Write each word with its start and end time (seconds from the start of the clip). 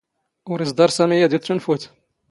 ⵓⵔ 0.51 0.59
ⵉⵥⴹⴰⵕ 0.65 0.91
ⵙⴰⵎⵉ 0.95 1.17
ⴰⴷ 1.25 1.33
ⵉⵜⵜⵓⵏⴼⵓⴷ. 1.37 1.83